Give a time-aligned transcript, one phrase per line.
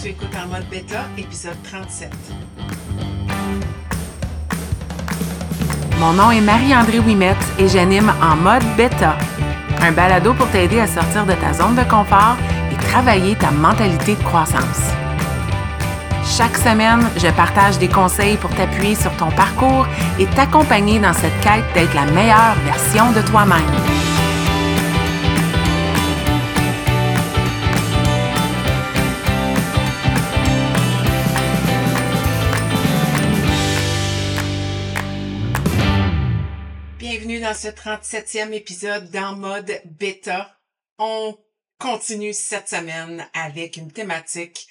[0.00, 2.10] Tu écoutes en mode bêta, épisode 37.
[5.98, 9.18] Mon nom est Marie-André Wimette et j'anime en mode bêta,
[9.82, 12.36] un balado pour t'aider à sortir de ta zone de confort
[12.72, 14.90] et travailler ta mentalité de croissance.
[16.24, 19.86] Chaque semaine, je partage des conseils pour t'appuyer sur ton parcours
[20.18, 24.19] et t'accompagner dans cette quête d'être la meilleure version de toi-même.
[37.50, 40.56] Dans ce 37e épisode d'En mode bêta.
[40.98, 41.36] On
[41.80, 44.68] continue cette semaine avec une thématique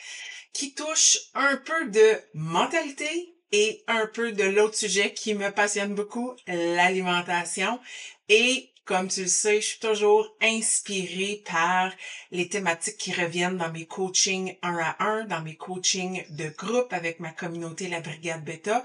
[0.54, 5.94] qui touche un peu de mentalité et un peu de l'autre sujet qui me passionne
[5.94, 7.82] beaucoup, l'alimentation.
[8.30, 11.92] Et comme tu le sais, je suis toujours inspirée par
[12.32, 16.92] les thématiques qui reviennent dans mes coachings un à un, dans mes coachings de groupe
[16.92, 18.84] avec ma communauté, la Brigade Beta,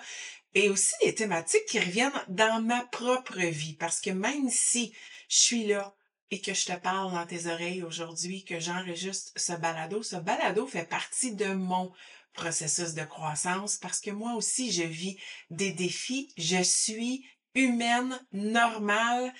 [0.54, 3.74] et aussi les thématiques qui reviennent dans ma propre vie.
[3.74, 4.94] Parce que même si
[5.28, 5.94] je suis là
[6.30, 10.66] et que je te parle dans tes oreilles aujourd'hui, que j'enregistre ce balado, ce balado
[10.66, 11.92] fait partie de mon
[12.32, 15.18] processus de croissance parce que moi aussi, je vis
[15.50, 16.32] des défis.
[16.36, 19.32] Je suis humaine, normale,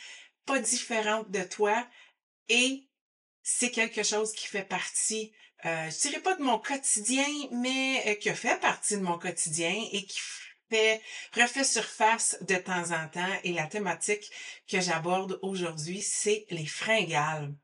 [0.46, 1.86] pas différente de toi
[2.48, 2.86] et
[3.42, 5.32] c'est quelque chose qui fait partie,
[5.64, 9.74] euh, je dirais pas de mon quotidien, mais euh, qui fait partie de mon quotidien
[9.92, 10.20] et qui
[10.70, 11.00] fait,
[11.34, 14.30] refait surface de temps en temps et la thématique
[14.68, 17.54] que j'aborde aujourd'hui, c'est les fringales.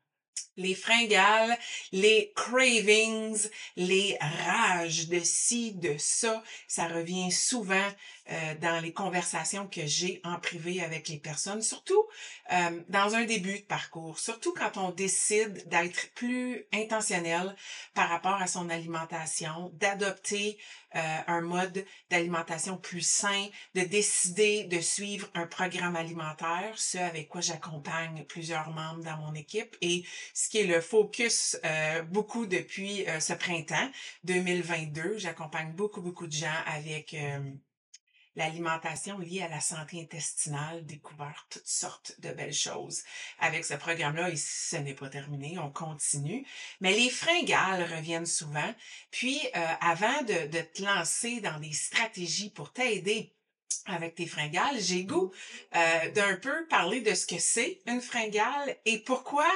[0.61, 1.58] Les fringales,
[1.91, 7.91] les cravings, les rages de ci, de ça, ça revient souvent
[8.30, 12.05] euh, dans les conversations que j'ai en privé avec les personnes, surtout
[12.53, 17.56] euh, dans un début de parcours, surtout quand on décide d'être plus intentionnel
[17.94, 20.58] par rapport à son alimentation, d'adopter
[20.94, 27.28] euh, un mode d'alimentation plus sain, de décider de suivre un programme alimentaire, ce avec
[27.28, 29.77] quoi j'accompagne plusieurs membres dans mon équipe.
[29.81, 30.04] Et
[30.50, 33.91] qui est le focus euh, beaucoup depuis euh, ce printemps
[34.25, 35.16] 2022.
[35.16, 37.15] J'accompagne beaucoup, beaucoup de gens avec
[38.37, 43.03] l'alimentation liée à la santé intestinale, découvert toutes sortes de belles choses
[43.39, 46.47] avec ce programme-là et ce n'est pas terminé, on continue.
[46.81, 48.75] Mais les fringales reviennent souvent.
[49.10, 53.34] Puis, euh, avant de, de te lancer dans des stratégies pour t'aider
[53.87, 55.33] avec tes fringales, j'ai goût
[55.75, 59.49] euh, d'un peu parler de ce que c'est une fringale et pourquoi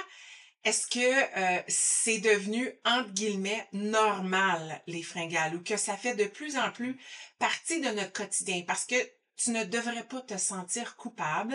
[0.64, 6.24] est-ce que euh, c'est devenu, entre guillemets, normal, les fringales, ou que ça fait de
[6.24, 6.98] plus en plus
[7.38, 8.62] partie de notre quotidien?
[8.66, 8.96] Parce que
[9.36, 11.54] tu ne devrais pas te sentir coupable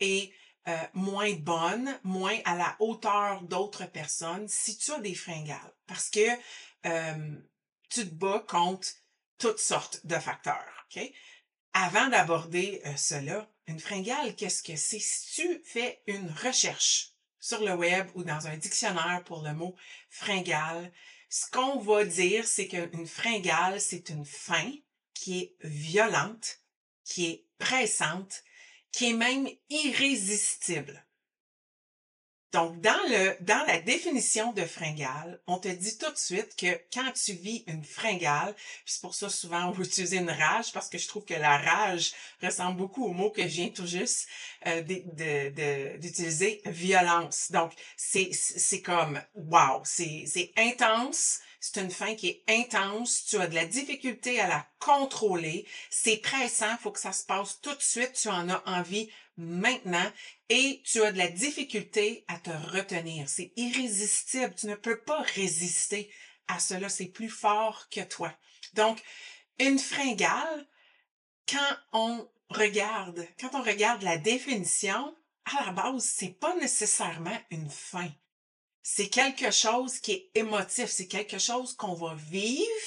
[0.00, 0.32] et
[0.66, 5.74] euh, moins bonne, moins à la hauteur d'autres personnes si tu as des fringales.
[5.86, 6.26] Parce que
[6.86, 7.36] euh,
[7.90, 8.88] tu te bats contre
[9.36, 10.86] toutes sortes de facteurs.
[10.90, 11.02] OK?
[11.74, 14.98] Avant d'aborder cela, une fringale, qu'est-ce que c'est?
[14.98, 17.15] Si tu fais une recherche
[17.46, 19.76] sur le web ou dans un dictionnaire pour le mot
[20.10, 20.92] fringale,
[21.28, 24.72] ce qu'on va dire, c'est qu'une fringale, c'est une faim
[25.14, 26.60] qui est violente,
[27.04, 28.42] qui est pressante,
[28.90, 31.05] qui est même irrésistible.
[32.52, 36.80] Donc, dans, le, dans la définition de fringale, on te dit tout de suite que
[36.92, 40.88] quand tu vis une fringale, c'est pour ça souvent on va utiliser une rage, parce
[40.88, 42.12] que je trouve que la rage
[42.42, 44.28] ressemble beaucoup au mot que je viens tout juste
[44.66, 44.80] euh,
[45.98, 47.50] d'utiliser, violence.
[47.50, 48.30] Donc, c'est,
[48.82, 51.40] comme, wow, c'est, c'est intense,
[51.72, 56.18] c'est une faim qui est intense, tu as de la difficulté à la contrôler, c'est
[56.18, 60.12] pressant, faut que ça se passe tout de suite, tu en as envie maintenant.
[60.48, 63.28] Et tu as de la difficulté à te retenir.
[63.28, 66.10] C'est irrésistible, tu ne peux pas résister
[66.48, 68.32] à cela, c'est plus fort que toi.
[68.74, 69.02] Donc,
[69.58, 70.66] une fringale,
[71.48, 77.70] quand on regarde, quand on regarde la définition, à la base, c'est pas nécessairement une
[77.70, 78.10] faim
[78.88, 82.86] c'est quelque chose qui est émotif, c'est quelque chose qu'on va vivre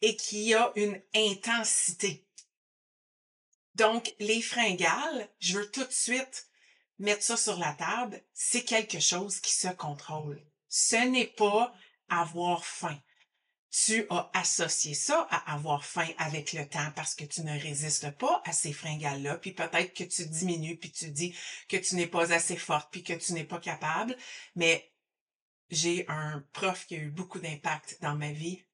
[0.00, 2.26] et qui a une intensité.
[3.76, 6.48] Donc, les fringales, je veux tout de suite
[6.98, 10.44] mettre ça sur la table, c'est quelque chose qui se contrôle.
[10.68, 11.72] Ce n'est pas
[12.08, 13.00] avoir faim.
[13.84, 18.10] Tu as associé ça à avoir faim avec le temps parce que tu ne résistes
[18.12, 21.36] pas à ces fringales-là, puis peut-être que tu diminues, puis tu dis
[21.68, 24.16] que tu n'es pas assez forte, puis que tu n'es pas capable,
[24.56, 24.92] mais
[25.70, 28.64] j'ai un prof qui a eu beaucoup d'impact dans ma vie.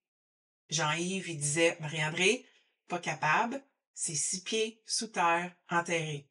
[0.71, 2.47] Jean-Yves, il disait, Marie-André,
[2.89, 3.62] pas capable,
[3.93, 6.29] c'est six pieds sous terre, enterré.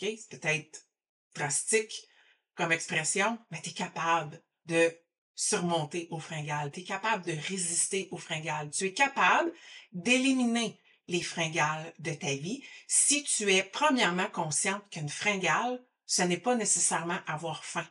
[0.00, 0.08] OK?
[0.18, 0.88] C'est peut-être
[1.34, 2.08] drastique
[2.54, 4.92] comme expression, mais tu es capable de
[5.38, 6.72] surmonter aux fringales.
[6.72, 8.70] Tu es capable de résister aux fringales.
[8.70, 9.52] Tu es capable
[9.92, 10.76] d'éliminer
[11.06, 16.56] les fringales de ta vie si tu es premièrement consciente qu'une fringale, ce n'est pas
[16.56, 17.86] nécessairement avoir faim.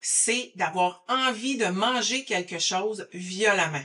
[0.00, 3.84] C'est d'avoir envie de manger quelque chose violemment.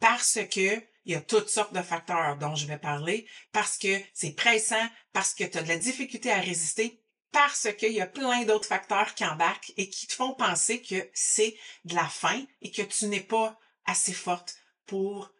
[0.00, 4.00] Parce que il y a toutes sortes de facteurs dont je vais parler, parce que
[4.14, 7.01] c'est pressant, parce que tu as de la difficulté à résister,
[7.32, 11.08] parce qu'il y a plein d'autres facteurs qui embarquent et qui te font penser que
[11.14, 14.56] c'est de la faim et que tu n'es pas assez forte
[14.86, 15.30] pour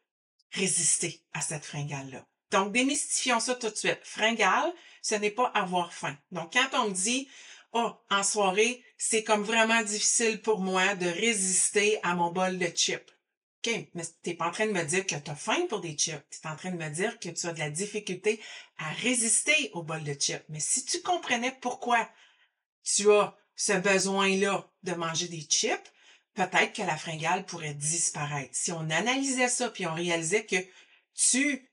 [0.53, 2.27] résister à cette fringale-là.
[2.51, 4.01] Donc, démystifions ça tout de suite.
[4.03, 6.17] Fringale, ce n'est pas avoir faim.
[6.31, 7.29] Donc, quand on me dit,
[7.73, 12.67] oh, en soirée, c'est comme vraiment difficile pour moi de résister à mon bol de
[12.67, 13.11] chips.
[13.65, 15.97] OK, mais t'es pas en train de me dire que tu as faim pour des
[15.97, 16.25] chips.
[16.31, 18.41] Tu es en train de me dire que tu as de la difficulté
[18.79, 20.45] à résister au bol de chips.
[20.49, 22.09] Mais si tu comprenais pourquoi
[22.83, 25.93] tu as ce besoin-là de manger des chips,
[26.35, 28.51] peut-être que la fringale pourrait disparaître.
[28.53, 30.57] Si on analysait ça puis on réalisait que
[31.15, 31.71] tu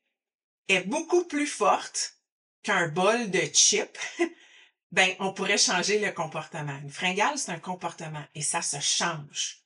[0.67, 2.17] es beaucoup plus forte
[2.61, 3.97] qu'un bol de chips,
[4.91, 6.77] ben, on pourrait changer le comportement.
[6.83, 9.63] Une fringale, c'est un comportement et ça se change.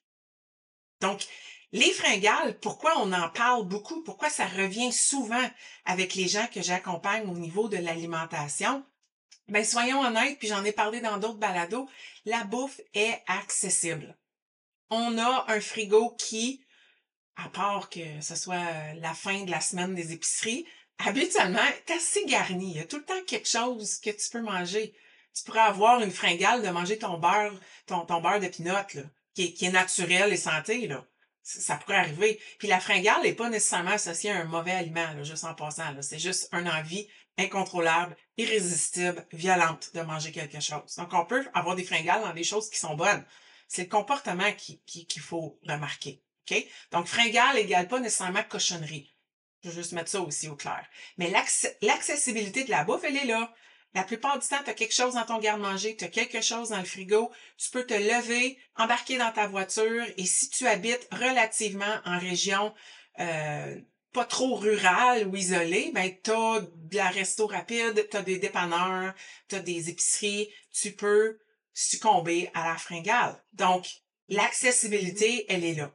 [1.01, 1.27] Donc,
[1.73, 4.03] les fringales, pourquoi on en parle beaucoup?
[4.03, 5.49] Pourquoi ça revient souvent
[5.85, 8.85] avec les gens que j'accompagne au niveau de l'alimentation?
[9.47, 11.89] Ben, soyons honnêtes, puis j'en ai parlé dans d'autres balados,
[12.25, 14.15] la bouffe est accessible.
[14.91, 16.63] On a un frigo qui,
[17.37, 20.67] à part que ce soit la fin de la semaine des épiceries,
[20.99, 22.69] habituellement est assez garni.
[22.69, 24.93] Il y a tout le temps quelque chose que tu peux manger.
[25.35, 28.85] Tu pourrais avoir une fringale de manger ton beurre, ton, beurre de pinot, là,
[29.33, 31.03] qui, qui est naturel et santé, là
[31.43, 32.39] ça pourrait arriver.
[32.57, 35.93] Puis la fringale n'est pas nécessairement associée à un mauvais aliment, là, juste en passant.
[36.01, 37.07] C'est juste une envie
[37.37, 40.95] incontrôlable, irrésistible, violente de manger quelque chose.
[40.97, 43.25] Donc, on peut avoir des fringales dans des choses qui sont bonnes.
[43.67, 46.23] C'est le comportement qu'il qui, faut remarquer.
[46.49, 46.65] OK?
[46.91, 49.15] Donc, fringale égale pas nécessairement cochonnerie.
[49.63, 50.85] Je vais juste mettre ça aussi au clair.
[51.17, 51.31] Mais
[51.81, 53.53] l'accessibilité de la bouffe, elle est là.
[53.93, 56.69] La plupart du temps, tu as quelque chose dans ton garde-manger, tu as quelque chose
[56.69, 61.07] dans le frigo, tu peux te lever, embarquer dans ta voiture et si tu habites
[61.11, 62.73] relativement en région
[63.19, 63.79] euh,
[64.11, 68.37] pas trop rurale ou isolée, ben tu as de la resto rapide, tu as des
[68.37, 69.13] dépanneurs,
[69.47, 71.39] tu as des épiceries, tu peux
[71.73, 73.43] succomber à la fringale.
[73.53, 73.87] Donc,
[74.27, 75.91] l'accessibilité, elle est là.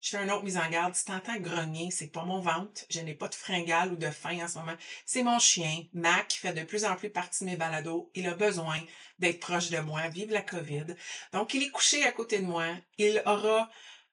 [0.00, 0.94] Je fais une autre mise en garde.
[0.94, 2.82] Si t'entends grogner, c'est pas mon ventre.
[2.88, 4.76] Je n'ai pas de fringale ou de faim en ce moment.
[5.04, 8.10] C'est mon chien, Mac, qui fait de plus en plus partie de mes balados.
[8.14, 8.78] Il a besoin
[9.18, 10.08] d'être proche de moi.
[10.08, 10.94] Vive la COVID.
[11.32, 12.66] Donc, il est couché à côté de moi.
[12.98, 13.68] Il aura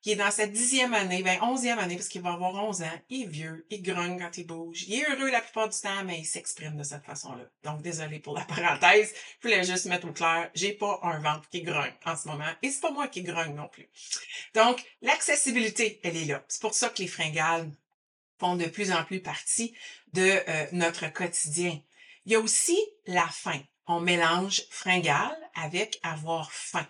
[0.06, 3.02] qui est dans sa dixième année, ben onzième année, parce qu'il va avoir onze ans.
[3.10, 4.84] Il est vieux, il grogne quand il bouge.
[4.84, 7.44] Il est heureux la plupart du temps, mais il s'exprime de cette façon-là.
[7.64, 9.12] Donc, désolé pour la parenthèse.
[9.40, 12.52] Je voulais juste mettre au clair, j'ai pas un ventre qui grogne en ce moment.
[12.62, 13.90] Et c'est pas moi qui grogne non plus.
[14.54, 16.46] Donc, l'accessibilité, elle est là.
[16.50, 17.72] C'est pour ça que les fringales
[18.38, 19.74] font de plus en plus partie
[20.14, 21.82] de euh, notre quotidien.
[22.26, 22.78] Il y a aussi
[23.08, 23.60] la faim.
[23.88, 26.86] On mélange fringale avec avoir faim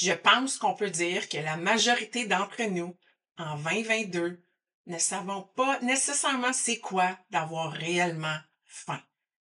[0.00, 2.96] je pense qu'on peut dire que la majorité d'entre nous,
[3.36, 4.40] en 2022,
[4.86, 9.02] ne savons pas nécessairement c'est quoi d'avoir réellement faim.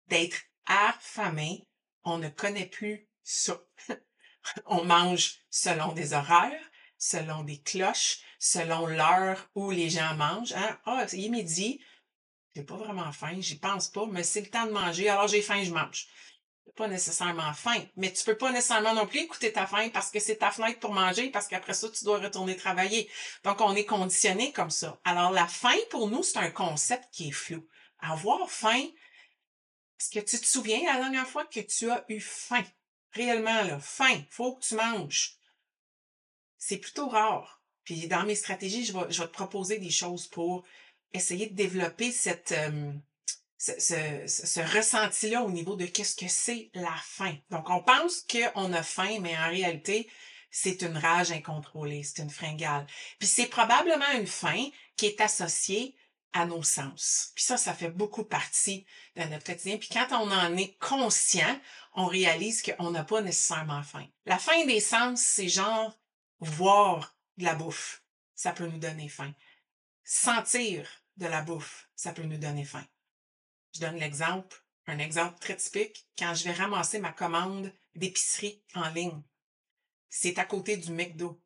[0.08, 1.68] D'être affamé,
[2.06, 3.62] on ne connaît plus ça.
[4.68, 10.54] on mange selon des horaires, selon des cloches, selon l'heure où les gens mangent.
[10.54, 10.80] Hein?
[10.86, 11.84] Ah, il est midi,
[12.56, 15.42] j'ai pas vraiment faim, j'y pense pas, mais c'est le temps de manger, alors j'ai
[15.42, 16.08] faim, je mange
[16.77, 20.19] pas nécessairement faim, mais tu peux pas nécessairement non plus écouter ta faim parce que
[20.19, 23.10] c'est ta fenêtre pour manger, parce qu'après ça, tu dois retourner travailler.
[23.43, 25.00] Donc, on est conditionné comme ça.
[25.03, 27.67] Alors, la faim, pour nous, c'est un concept qui est flou.
[28.00, 28.86] Avoir faim,
[30.00, 32.63] est-ce que tu te souviens la dernière fois que tu as eu faim?
[33.12, 35.38] Réellement, là, faim, faut que tu manges.
[36.57, 37.62] C'est plutôt rare.
[37.84, 40.63] Puis, dans mes stratégies, je vais, je vais te proposer des choses pour
[41.13, 42.93] essayer de développer cette, euh,
[43.58, 47.36] ce, ressenti-là au niveau de qu'est-ce que c'est la faim.
[47.50, 50.10] Donc, on pense qu'on a faim, mais en réalité,
[50.52, 52.86] c'est une rage incontrôlée, c'est une fringale.
[53.20, 55.96] Puis c'est probablement une faim qui est associée
[56.34, 57.32] à nos sens.
[57.36, 58.86] Puis ça, ça fait beaucoup partie
[59.16, 59.78] de notre quotidien.
[59.78, 61.60] Puis quand on en est conscient,
[61.94, 64.06] on réalise qu'on n'a pas nécessairement faim.
[64.26, 65.98] La faim des sens, c'est genre
[66.40, 68.04] voir de la bouffe.
[68.36, 69.34] Ça peut nous donner faim.
[70.04, 70.88] Sentir
[71.18, 72.86] de la bouffe, ça peut nous donner faim.
[73.77, 78.89] Je donne l'exemple, un exemple très typique, quand je vais ramasser ma commande d'épicerie en
[78.89, 79.22] ligne.
[80.10, 81.39] C'est à côté du McDo.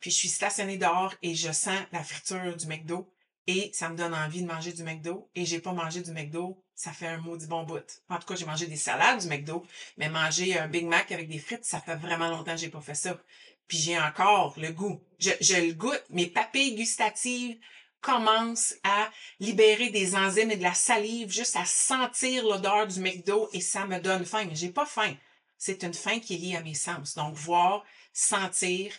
[0.00, 3.12] Puis je suis stationnée dehors et je sens la friture du McDo
[3.46, 6.64] et ça me donne envie de manger du McDo et j'ai pas mangé du McDo,
[6.74, 8.02] ça fait un maudit bon bout.
[8.08, 9.66] En tout cas, j'ai mangé des salades du McDo,
[9.98, 12.80] mais manger un Big Mac avec des frites, ça fait vraiment longtemps que j'ai pas
[12.80, 13.20] fait ça.
[13.68, 15.02] puis j'ai encore le goût.
[15.18, 15.30] Je,
[15.66, 16.04] le goûte.
[16.08, 17.58] Mes papilles gustatives
[18.04, 23.48] commencent à libérer des enzymes et de la salive juste à sentir l'odeur du McDo
[23.52, 24.44] et ça me donne faim.
[24.44, 25.16] Mais j'ai pas faim.
[25.56, 27.14] C'est une faim qui est liée à mes sens.
[27.14, 27.82] Donc, voir,
[28.12, 28.92] sentir,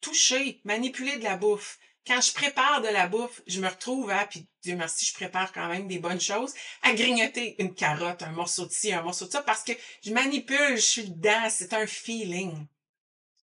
[0.00, 1.78] toucher, manipuler de la bouffe.
[2.06, 5.52] Quand je prépare de la bouffe, je me retrouve à, puis Dieu merci, je prépare
[5.52, 9.26] quand même des bonnes choses, à grignoter une carotte, un morceau de ci, un morceau
[9.26, 9.72] de ça, parce que
[10.04, 12.66] je manipule, je suis dedans, c'est un feeling.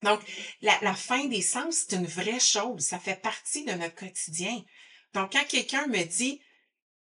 [0.03, 0.21] Donc,
[0.61, 0.95] la, la
[1.27, 2.81] des sens, c'est une vraie chose.
[2.81, 4.63] Ça fait partie de notre quotidien.
[5.13, 6.41] Donc, quand quelqu'un me dit,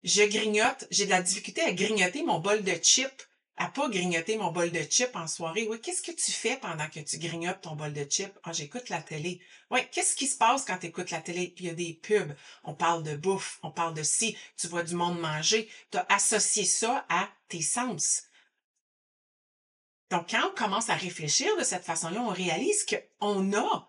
[0.02, 4.36] je grignote, j'ai de la difficulté à grignoter mon bol de chips, à pas grignoter
[4.36, 5.66] mon bol de chips en soirée.
[5.68, 8.36] Oui, qu'est-ce que tu fais pendant que tu grignotes ton bol de chips?
[8.42, 9.40] Ah, j'écoute la télé.
[9.70, 11.54] Oui, qu'est-ce qui se passe quand tu écoutes la télé?
[11.58, 12.34] Il y a des pubs.
[12.64, 15.68] On parle de bouffe, on parle de si, tu vois du monde manger.
[15.90, 18.24] Tu as associé ça à tes sens.
[20.10, 23.88] Donc, quand on commence à réfléchir de cette façon-là, on réalise qu'on a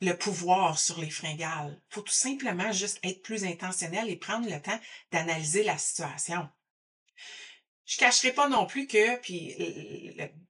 [0.00, 1.80] le pouvoir sur les fringales.
[1.88, 4.78] faut tout simplement juste être plus intentionnel et prendre le temps
[5.10, 6.48] d'analyser la situation.
[7.86, 9.54] Je cacherai pas non plus que, puis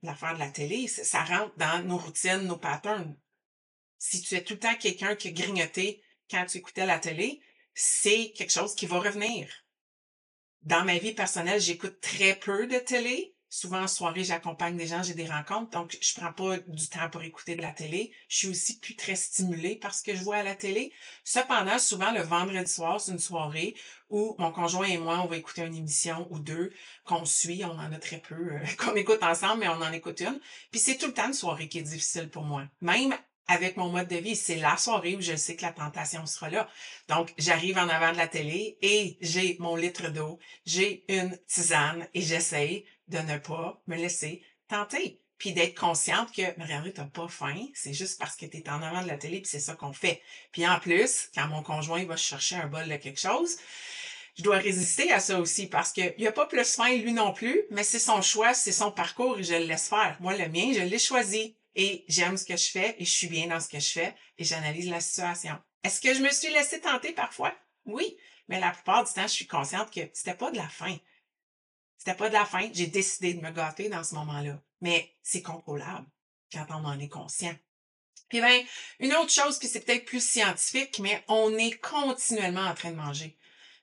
[0.03, 3.17] l'affaire de la télé, ça rentre dans nos routines, nos patterns.
[3.99, 7.41] Si tu es tout le temps quelqu'un qui a grignoté quand tu écoutais la télé,
[7.75, 9.49] c'est quelque chose qui va revenir.
[10.63, 15.03] Dans ma vie personnelle, j'écoute très peu de télé souvent en soirée, j'accompagne des gens,
[15.03, 18.13] j'ai des rencontres, donc je prends pas du temps pour écouter de la télé.
[18.29, 20.93] Je suis aussi plus très stimulée par ce que je vois à la télé.
[21.25, 23.75] Cependant, souvent le vendredi soir, c'est une soirée
[24.11, 26.73] où mon conjoint et moi, on va écouter une émission ou deux
[27.05, 30.21] qu'on suit, on en a très peu, euh, qu'on écoute ensemble, mais on en écoute
[30.21, 30.41] une.
[30.71, 32.65] Puis c'est tout le temps une soirée qui est difficile pour moi.
[32.81, 33.17] Même
[33.49, 36.51] avec mon mode de vie, c'est la soirée où je sais que la tentation sera
[36.51, 36.69] là.
[37.09, 42.09] Donc, j'arrive en avant de la télé et j'ai mon litre d'eau, j'ai une tisane
[42.13, 45.21] et j'essaye de ne pas me laisser tenter.
[45.39, 49.03] Puis d'être consciente que, Marie-André, t'as pas faim, c'est juste parce que t'es en avant
[49.03, 50.23] de la télé, puis c'est ça qu'on fait.
[50.51, 53.59] Puis en plus, quand mon conjoint va chercher un bol de quelque chose,
[54.37, 57.33] je dois résister à ça aussi parce qu'il n'y a pas plus faim lui non
[57.33, 60.17] plus, mais c'est son choix, c'est son parcours et je le laisse faire.
[60.21, 63.29] Moi, le mien, je l'ai choisi et j'aime ce que je fais et je suis
[63.29, 65.59] bien dans ce que je fais et j'analyse la situation.
[65.85, 67.55] Est-ce que je me suis laissé tenter parfois?
[67.85, 68.17] Oui,
[68.49, 70.97] mais la plupart du temps, je suis consciente que c'était pas de la faim.
[72.07, 72.71] C'était pas de la faim.
[72.73, 74.63] J'ai décidé de me gâter dans ce moment-là.
[74.81, 76.07] Mais c'est contrôlable
[76.53, 77.57] quand on en est conscient.
[78.29, 78.63] Puis ben,
[79.01, 82.97] une autre chose, puis c'est peut-être plus scientifique, mais on est continuellement en train de
[82.97, 83.37] manger.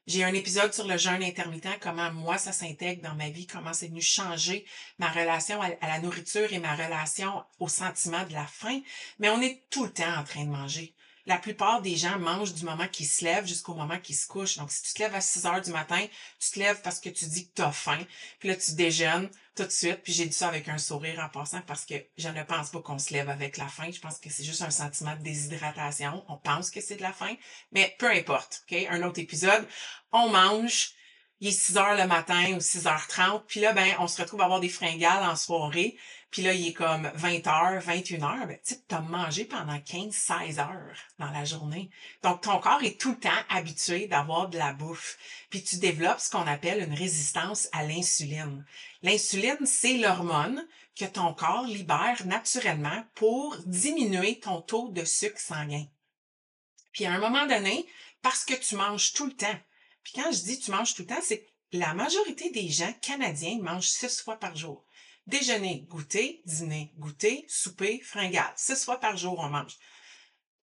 [0.08, 3.74] J'ai un épisode sur le jeûne intermittent, comment moi ça s'intègre dans ma vie, comment
[3.74, 4.65] c'est venu changer
[5.00, 8.80] ma relation à, la nourriture et ma relation au sentiment de la faim.
[9.20, 12.53] Mais on est tout le temps en train de manger la plupart des gens mangent
[12.53, 14.58] du moment qu'ils se lèvent jusqu'au moment qu'ils se couchent.
[14.58, 16.06] Donc, si tu te lèves à 6 heures du matin,
[16.39, 18.00] tu te lèves parce que tu dis que tu as faim,
[18.39, 21.30] puis là, tu déjeunes tout de suite, puis j'ai dit ça avec un sourire en
[21.30, 23.89] passant parce que je ne pense pas qu'on se lève avec la faim.
[23.92, 26.25] Je pense que c'est juste un sentiment de déshydratation.
[26.27, 27.36] On pense que c'est de la faim,
[27.72, 28.77] mais peu importe, OK?
[28.89, 29.68] Un autre épisode,
[30.12, 30.94] on mange,
[31.39, 34.46] il est 6 heures le matin ou 6h30, puis là, ben, on se retrouve à
[34.46, 35.98] avoir des fringales en soirée,
[36.33, 40.11] puis là, il est comme 20 heures, 21 heures, ben, tu as mangé pendant 15,
[40.11, 41.91] 16 heures dans la journée.
[42.23, 45.19] Donc, ton corps est tout le temps habitué d'avoir de la bouffe.
[45.51, 48.65] Puis tu développes ce qu'on appelle une résistance à l'insuline.
[49.03, 55.85] L'insuline, c'est l'hormone que ton corps libère naturellement pour diminuer ton taux de sucre sanguin.
[56.93, 57.85] Puis à un moment donné,
[58.23, 59.59] parce que tu manges tout le temps,
[60.01, 62.93] puis quand je dis tu manges tout le temps, c'est que la majorité des gens
[63.03, 64.83] canadiens mangent six fois par jour.
[65.27, 68.53] Déjeuner, goûter, dîner, goûter, souper, fringale.
[68.58, 69.77] Six fois par jour, on mange.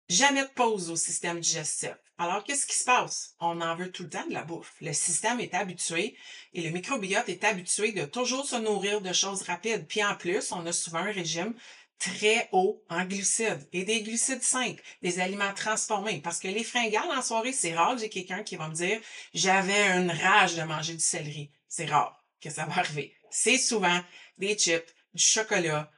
[0.07, 1.95] Jamais de pause au système digestif.
[2.17, 3.35] Alors, qu'est-ce qui se passe?
[3.39, 4.73] On en veut tout le temps de la bouffe.
[4.79, 6.15] Le système est habitué
[6.53, 9.87] et le microbiote est habitué de toujours se nourrir de choses rapides.
[9.87, 11.53] Puis en plus, on a souvent un régime
[11.99, 16.21] très haut en glucides et des glucides simples, des aliments transformés.
[16.21, 19.01] Parce que les fringales en soirée, c'est rare j'ai quelqu'un qui va me dire
[19.33, 21.51] j'avais une rage de manger du céleri.
[21.67, 23.13] C'est rare que ça va arriver.
[23.29, 24.01] C'est souvent
[24.37, 25.91] des chips, du chocolat,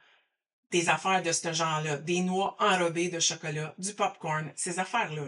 [0.70, 5.24] des affaires de ce genre-là, des noix enrobées de chocolat, du popcorn, ces affaires-là.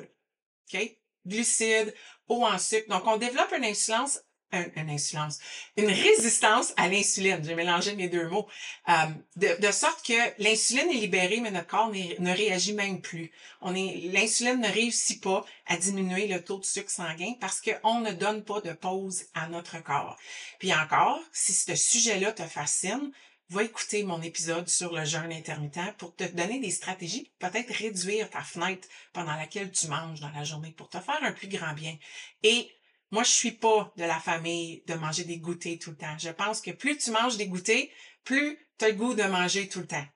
[0.73, 0.97] OK?
[1.27, 1.95] Glucides,
[2.29, 2.89] eau en sucre.
[2.89, 4.21] Donc, on développe une insuffisance
[4.53, 5.39] une insuffisance,
[5.77, 7.41] une résistance à l'insuline.
[7.45, 8.49] J'ai mélangé mes deux mots.
[8.89, 8.93] Euh,
[9.37, 13.31] de, sorte que l'insuline est libérée, mais notre corps ne réagit même plus.
[13.61, 18.01] On est, l'insuline ne réussit pas à diminuer le taux de sucre sanguin parce qu'on
[18.01, 20.17] ne donne pas de pause à notre corps.
[20.59, 23.13] Puis encore, si ce sujet-là te fascine,
[23.51, 28.31] va écouter mon épisode sur le jeûne intermittent pour te donner des stratégies, peut-être réduire
[28.31, 31.73] ta fenêtre pendant laquelle tu manges dans la journée pour te faire un plus grand
[31.75, 31.97] bien.
[32.45, 32.71] Et
[33.11, 36.17] moi, je suis pas de la famille de manger des goûters tout le temps.
[36.19, 37.89] Je pense que plus tu manges des goûters,
[38.25, 40.07] plus tu as le goût de manger tout le temps.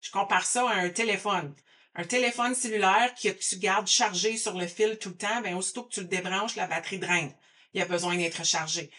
[0.00, 1.54] Je compare ça à un téléphone.
[1.94, 5.84] Un téléphone cellulaire que tu gardes chargé sur le fil tout le temps, ben aussitôt
[5.84, 7.34] que tu le débranches, la batterie draine.
[7.72, 8.90] Il a besoin d'être chargé.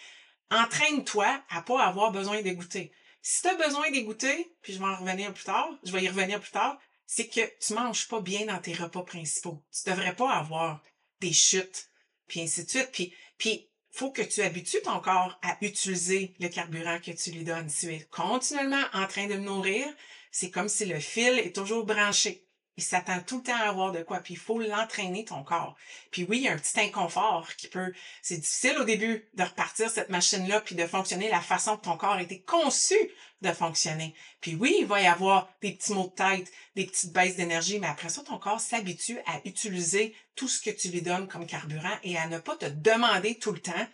[0.51, 2.91] Entraîne-toi à pas avoir besoin d'égoutter.
[3.21, 6.07] Si tu as besoin d'égoutter, puis je vais en revenir plus tard, je vais y
[6.07, 9.63] revenir plus tard, c'est que tu manges pas bien dans tes repas principaux.
[9.71, 10.81] Tu devrais pas avoir
[11.19, 11.86] des chutes,
[12.27, 12.89] puis ainsi de suite.
[12.91, 17.43] Puis, puis faut que tu habitues ton corps à utiliser le carburant que tu lui
[17.43, 17.69] donnes.
[17.69, 19.87] Si tu es continuellement en train de le nourrir,
[20.31, 22.46] c'est comme si le fil est toujours branché.
[22.77, 24.19] Il s'attend tout le temps à avoir de quoi.
[24.19, 25.75] Puis il faut l'entraîner, ton corps.
[26.11, 27.91] Puis oui, il y a un petit inconfort qui peut...
[28.21, 31.97] C'est difficile au début de repartir cette machine-là puis de fonctionner la façon que ton
[31.97, 32.95] corps a été conçu
[33.41, 34.15] de fonctionner.
[34.41, 37.79] Puis oui, il va y avoir des petits maux de tête, des petites baisses d'énergie,
[37.79, 41.47] mais après ça, ton corps s'habitue à utiliser tout ce que tu lui donnes comme
[41.47, 43.87] carburant et à ne pas te demander tout le temps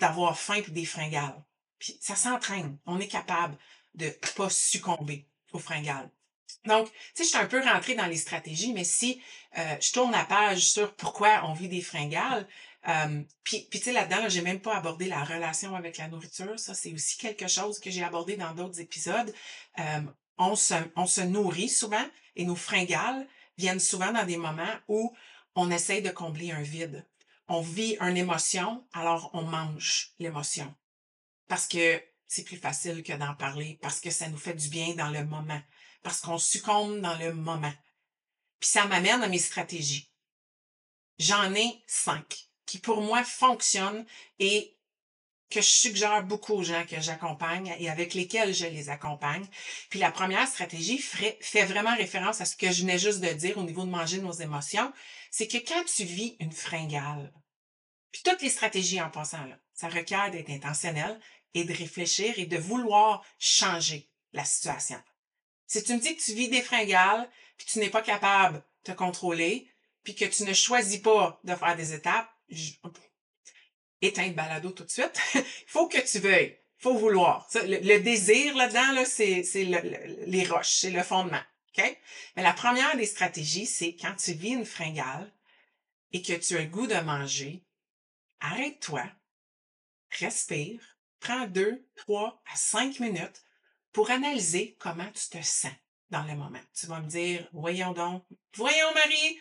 [0.00, 1.44] d'avoir faim puis des fringales.
[1.78, 2.78] Puis ça s'entraîne.
[2.86, 3.56] On est capable
[3.94, 6.10] de pas succomber aux fringales.
[6.66, 9.20] Donc, tu sais, je suis un peu rentrée dans les stratégies, mais si
[9.58, 12.46] euh, je tourne la page sur pourquoi on vit des fringales,
[12.88, 16.58] euh, puis, puis tu sais, là-dedans, j'ai même pas abordé la relation avec la nourriture.
[16.58, 19.32] Ça, c'est aussi quelque chose que j'ai abordé dans d'autres épisodes.
[19.78, 20.00] Euh,
[20.38, 22.04] on, se, on se nourrit souvent
[22.36, 23.26] et nos fringales
[23.58, 25.14] viennent souvent dans des moments où
[25.54, 27.06] on essaye de combler un vide.
[27.48, 30.74] On vit une émotion, alors on mange l'émotion.
[31.48, 34.94] Parce que c'est plus facile que d'en parler, parce que ça nous fait du bien
[34.94, 35.60] dans le moment
[36.02, 37.72] parce qu'on succombe dans le moment.
[38.60, 40.10] Puis ça m'amène à mes stratégies.
[41.18, 44.06] J'en ai cinq qui pour moi fonctionnent
[44.38, 44.76] et
[45.50, 49.46] que je suggère beaucoup aux gens que j'accompagne et avec lesquels je les accompagne.
[49.90, 53.58] Puis la première stratégie fait, vraiment référence à ce que je venais juste de dire
[53.58, 54.90] au niveau de manger nos émotions,
[55.30, 57.32] c'est que quand tu vis une fringale,
[58.10, 61.20] puis toutes les stratégies en passant là, ça requiert d'être intentionnel
[61.54, 65.00] et de réfléchir et de vouloir changer la situation.
[65.72, 67.26] Si tu me dis que tu vis des fringales,
[67.56, 69.70] puis tu n'es pas capable de te contrôler,
[70.04, 72.72] puis que tu ne choisis pas de faire des étapes, je...
[74.02, 75.18] éteins le balado tout de suite.
[75.34, 76.58] Il faut que tu veuilles.
[76.76, 77.48] faut vouloir.
[77.54, 81.40] le, désir là-dedans, là, c'est, les roches, c'est le fondement.
[81.78, 85.32] Mais la première des stratégies, c'est quand tu vis une fringale
[86.12, 87.64] et que tu as le goût de manger,
[88.40, 89.04] arrête-toi,
[90.20, 93.42] respire, prends deux, trois à cinq minutes
[93.92, 95.72] pour analyser comment tu te sens
[96.10, 96.60] dans le moment.
[96.74, 98.24] Tu vas me dire, voyons donc,
[98.54, 99.38] voyons Marie,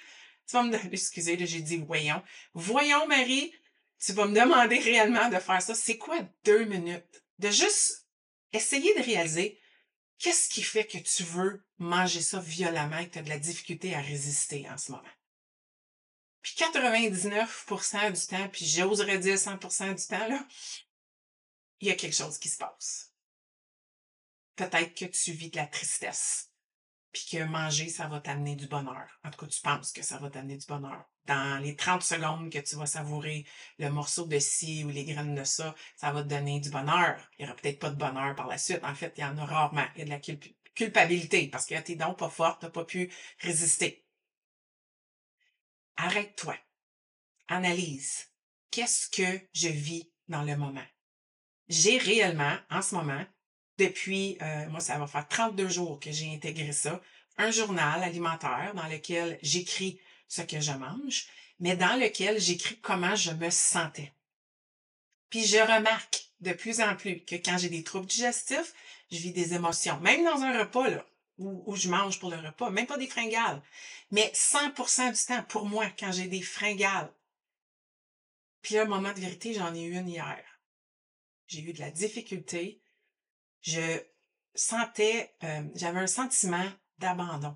[0.47, 2.21] tu vas me, excusez, j'ai dit voyons,
[2.53, 3.53] voyons Marie,
[3.99, 5.75] tu vas me demander réellement de faire ça.
[5.75, 7.23] C'est quoi deux minutes?
[7.39, 8.07] De juste
[8.51, 9.59] essayer de réaliser
[10.17, 13.39] qu'est-ce qui fait que tu veux manger ça violemment et que tu as de la
[13.39, 15.03] difficulté à résister en ce moment.
[16.41, 20.47] Puis 99% du temps, puis j'oserais dire 100% du temps, là,
[21.79, 23.10] il y a quelque chose qui se passe
[24.55, 26.51] peut-être que tu vis de la tristesse,
[27.11, 29.07] puis que manger, ça va t'amener du bonheur.
[29.23, 31.05] En tout cas, tu penses que ça va t'amener du bonheur.
[31.25, 33.45] Dans les 30 secondes que tu vas savourer
[33.77, 37.19] le morceau de ci ou les graines de ça, ça va te donner du bonheur.
[37.37, 38.83] Il n'y aura peut-être pas de bonheur par la suite.
[38.83, 39.85] En fait, il y en a rarement.
[39.95, 40.19] Il y a de la
[40.73, 44.05] culpabilité parce que t'es donc pas forte, t'as pas pu résister.
[45.97, 46.57] Arrête-toi.
[47.49, 48.29] Analyse.
[48.71, 50.85] Qu'est-ce que je vis dans le moment?
[51.67, 53.25] J'ai réellement, en ce moment,
[53.81, 57.01] depuis, euh, moi, ça va faire 32 jours que j'ai intégré ça,
[57.37, 61.27] un journal alimentaire dans lequel j'écris ce que je mange,
[61.59, 64.13] mais dans lequel j'écris comment je me sentais.
[65.29, 68.73] Puis je remarque de plus en plus que quand j'ai des troubles digestifs,
[69.11, 71.05] je vis des émotions, même dans un repas, là,
[71.37, 73.61] où, où je mange pour le repas, même pas des fringales,
[74.11, 77.11] mais 100% du temps, pour moi, quand j'ai des fringales.
[78.61, 80.43] Puis un moment de vérité, j'en ai eu une hier.
[81.47, 82.80] J'ai eu de la difficulté
[83.61, 84.01] je
[84.55, 86.69] sentais, euh, j'avais un sentiment
[86.99, 87.55] d'abandon.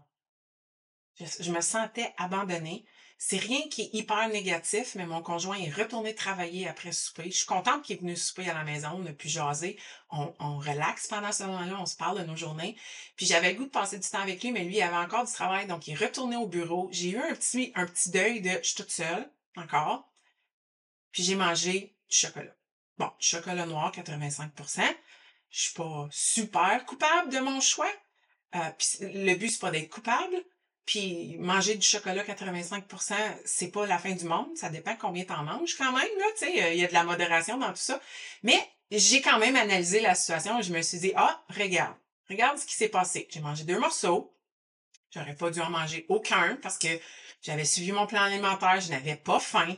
[1.20, 2.86] Je, me sentais abandonnée.
[3.18, 7.32] C'est rien qui est hyper négatif, mais mon conjoint est retourné travailler après souper.
[7.32, 10.34] Je suis contente qu'il est venu souper à la maison, on a pu jaser, on,
[10.40, 12.76] on relaxe pendant ce moment-là, on se parle de nos journées.
[13.16, 15.26] Puis j'avais le goût de passer du temps avec lui, mais lui, il avait encore
[15.26, 16.90] du travail, donc il est retourné au bureau.
[16.92, 20.12] J'ai eu un petit, un petit deuil de je suis toute seule, encore.
[21.14, 22.54] Puis j'ai mangé du chocolat.
[22.98, 24.52] Bon, chocolat noir, 85
[25.56, 27.90] je suis pas super coupable de mon choix.
[28.56, 28.60] Euh,
[29.00, 30.36] le but, c'est pas d'être coupable.
[30.86, 33.16] Puis manger du chocolat 85%,
[33.46, 34.50] c'est pas la fin du monde.
[34.58, 36.26] Ça dépend combien t'en manges quand même, là.
[36.38, 38.02] Tu il y a de la modération dans tout ça.
[38.44, 38.60] Mais
[38.92, 41.96] j'ai quand même analysé la situation je me suis dit, ah, regarde,
[42.30, 43.26] regarde ce qui s'est passé.
[43.32, 44.36] J'ai mangé deux morceaux.
[45.12, 46.90] J'aurais pas dû en manger aucun parce que
[47.42, 49.78] j'avais suivi mon plan alimentaire, je n'avais pas faim.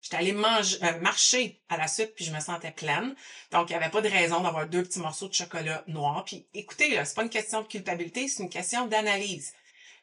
[0.00, 3.14] J'étais allée manger, euh, marcher à la suite, puis je me sentais pleine.
[3.50, 6.24] Donc, il n'y avait pas de raison d'avoir deux petits morceaux de chocolat noir.
[6.24, 9.52] Puis, écoutez, là, c'est pas une question de culpabilité, c'est une question d'analyse.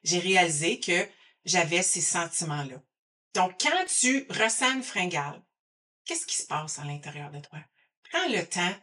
[0.04, 1.08] j'ai réalisé que
[1.46, 2.82] j'avais ces sentiments-là.
[3.34, 5.42] Donc, quand tu ressens une fringale,
[6.06, 7.60] qu'est-ce qui se passe à l'intérieur de toi?
[8.12, 8.76] Prends le temps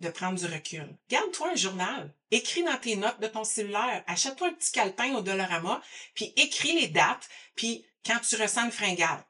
[0.00, 0.96] de prendre du recul.
[1.08, 2.14] Garde-toi un journal.
[2.30, 4.02] Écris dans tes notes de ton cellulaire.
[4.06, 5.80] Achète-toi un petit calepin au Dollarama,
[6.14, 9.24] puis écris les dates, puis quand tu ressens une fringale.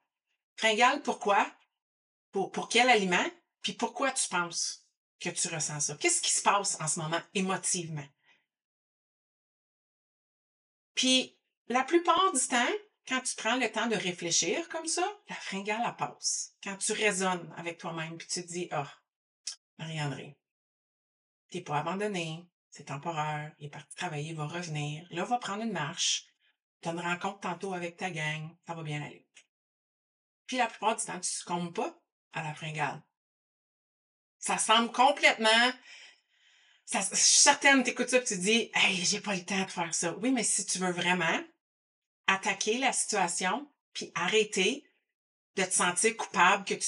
[0.56, 1.50] Fringale, pourquoi?
[2.32, 3.30] Pour, pour quel aliment?
[3.62, 4.86] Puis pourquoi tu penses
[5.20, 5.96] que tu ressens ça?
[5.96, 8.06] Qu'est-ce qui se passe en ce moment émotivement?
[10.94, 11.36] Puis,
[11.68, 12.72] la plupart du temps,
[13.08, 16.54] quand tu prends le temps de réfléchir comme ça, la fringale, elle passe.
[16.62, 20.38] Quand tu raisonnes avec toi-même, puis tu te dis, ah, oh, Marie-André,
[21.50, 25.62] t'es pas abandonné, c'est temporaire, il est parti travailler, il va revenir, là, va prendre
[25.62, 26.26] une marche,
[26.80, 29.26] tu une rencontre tantôt avec ta gang, ça va bien aller.
[30.46, 31.98] Puis la plupart du temps, tu succombes pas
[32.32, 33.02] à la fringale.
[34.38, 35.72] Ça semble complètement
[36.84, 39.70] ça, je suis certaine, t'écoutes ça et tu dis, hey, j'ai pas le temps de
[39.70, 40.14] faire ça.
[40.18, 41.40] Oui, mais si tu veux vraiment
[42.26, 44.84] attaquer la situation, puis arrêter
[45.56, 46.86] de te sentir coupable que tu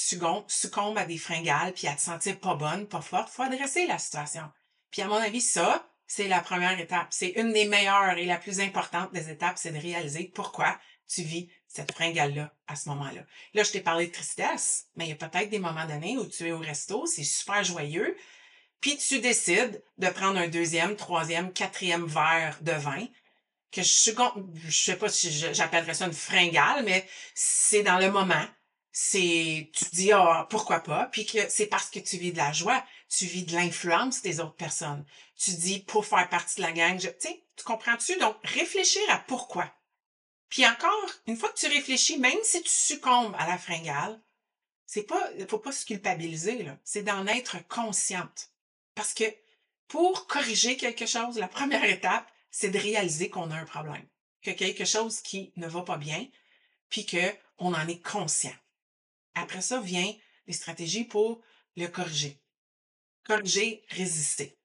[0.49, 3.99] succombes, à des fringales, puis à te sentir pas bonne, pas forte, faut adresser la
[3.99, 4.51] situation.
[4.91, 7.09] Puis à mon avis, ça, c'est la première étape.
[7.11, 11.23] C'est une des meilleures et la plus importante des étapes, c'est de réaliser pourquoi tu
[11.23, 13.23] vis cette fringale-là à ce moment-là.
[13.55, 16.27] Là, je t'ai parlé de tristesse, mais il y a peut-être des moments donnés où
[16.27, 18.17] tu es au resto, c'est super joyeux,
[18.81, 23.07] puis tu décides de prendre un deuxième, troisième, quatrième verre de vin,
[23.73, 24.13] que je
[24.69, 28.47] je sais pas si j'appellerais ça une fringale, mais c'est dans le moment.
[28.93, 32.53] C'est, tu dis, ah, pourquoi pas, puis que c'est parce que tu vis de la
[32.53, 35.05] joie, tu vis de l'influence des autres personnes.
[35.39, 38.17] Tu dis, pour faire partie de la gang, sais, tu comprends-tu?
[38.19, 39.71] Donc, réfléchir à pourquoi.
[40.49, 44.21] Puis encore, une fois que tu réfléchis, même si tu succombes à la fringale,
[44.87, 46.79] c'est pas, faut pas se culpabiliser, là.
[46.85, 48.53] C'est d'en être consciente.
[48.95, 49.25] Parce que
[49.89, 54.07] pour corriger quelque chose, la première étape, c'est de réaliser qu'on a un problème,
[54.43, 56.27] que quelque chose qui ne va pas bien,
[56.89, 58.55] puis qu'on en est conscient.
[59.35, 60.15] Après ça vient
[60.47, 61.43] les stratégies pour
[61.77, 62.41] le corriger.
[63.25, 64.57] Corriger, résister.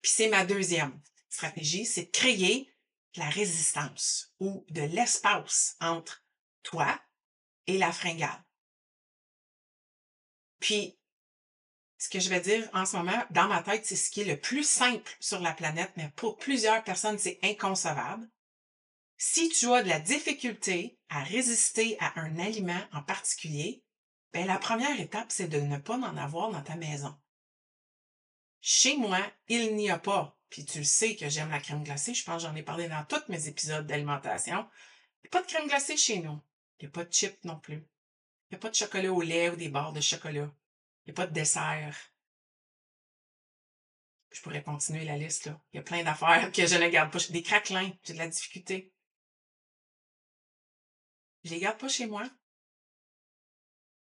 [0.00, 0.98] Puis c'est ma deuxième
[1.28, 2.72] stratégie, c'est de créer
[3.18, 6.24] la résistance ou de l'espace entre
[6.62, 7.00] toi
[7.66, 8.44] et la fringale.
[10.60, 10.98] Puis
[11.98, 14.24] ce que je vais dire en ce moment, dans ma tête, c'est ce qui est
[14.24, 18.28] le plus simple sur la planète, mais pour plusieurs personnes, c'est inconcevable.
[19.16, 23.82] Si tu as de la difficulté à résister à un aliment en particulier,
[24.32, 27.18] ben la première étape, c'est de ne pas en avoir dans ta maison.
[28.60, 32.14] Chez moi, il n'y a pas, puis tu le sais que j'aime la crème glacée,
[32.14, 34.68] je pense que j'en ai parlé dans tous mes épisodes d'alimentation.
[35.18, 36.40] Il n'y a pas de crème glacée chez nous.
[36.78, 37.76] Il n'y a pas de chips non plus.
[37.76, 40.50] Il n'y a pas de chocolat au lait ou des barres de chocolat.
[41.04, 41.96] Il n'y a pas de dessert.
[44.30, 45.60] Je pourrais continuer la liste, là.
[45.72, 47.18] Il y a plein d'affaires que je ne garde pas.
[47.30, 48.92] Des craquelins, j'ai de la difficulté.
[51.44, 52.28] Je les garde pas chez moi.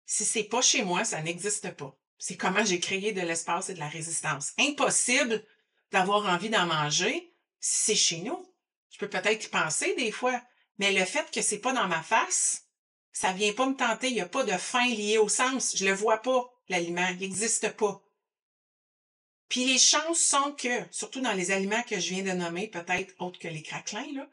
[0.06, 1.96] Si c'est pas chez moi, ça n'existe pas.
[2.16, 4.52] C'est comment j'ai créé de l'espace et de la résistance.
[4.58, 5.44] Impossible
[5.90, 7.28] d'avoir envie d'en manger
[7.60, 8.46] c'est chez nous.
[8.90, 10.40] Je peux peut-être y penser des fois,
[10.78, 12.66] mais le fait que c'est pas dans ma face,
[13.12, 14.08] ça vient pas me tenter.
[14.08, 15.76] Il n'y a pas de faim liée au sens.
[15.76, 18.02] Je le vois pas l'aliment, il n'existe pas.
[19.48, 23.14] Puis les chances sont que, surtout dans les aliments que je viens de nommer, peut-être
[23.18, 24.28] autres que les craquelins, là,